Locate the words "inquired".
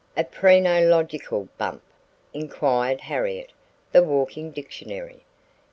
2.33-3.01